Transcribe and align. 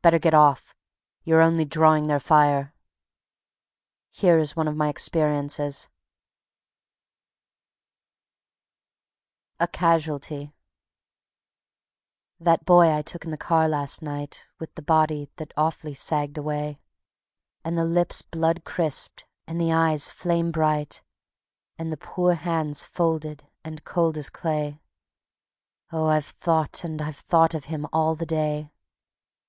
Better 0.00 0.20
get 0.20 0.32
off. 0.32 0.76
You're 1.24 1.40
only 1.40 1.64
drawing 1.64 2.06
their 2.06 2.20
fire." 2.20 2.72
Here 4.12 4.38
is 4.38 4.54
one 4.54 4.68
of 4.68 4.76
my 4.76 4.88
experiences: 4.88 5.88
A 9.58 9.66
Casualty 9.66 10.54
That 12.38 12.64
boy 12.64 12.92
I 12.94 13.02
took 13.02 13.24
in 13.24 13.32
the 13.32 13.36
car 13.36 13.68
last 13.68 14.02
night, 14.02 14.46
With 14.60 14.72
the 14.76 14.82
body 14.82 15.28
that 15.34 15.52
awfully 15.56 15.94
sagged 15.94 16.38
away, 16.38 16.78
And 17.64 17.76
the 17.76 17.84
lips 17.84 18.22
blood 18.22 18.62
crisped, 18.62 19.26
and 19.48 19.60
the 19.60 19.72
eyes 19.72 20.10
flame 20.10 20.52
bright, 20.52 21.02
And 21.76 21.90
the 21.92 21.96
poor 21.96 22.34
hands 22.34 22.84
folded 22.84 23.48
and 23.64 23.82
cold 23.82 24.16
as 24.16 24.30
clay 24.30 24.80
Oh, 25.90 26.06
I've 26.06 26.24
thought 26.24 26.84
and 26.84 27.02
I've 27.02 27.16
thought 27.16 27.52
of 27.52 27.64
him 27.64 27.88
all 27.92 28.14
the 28.14 28.26
day. 28.26 28.70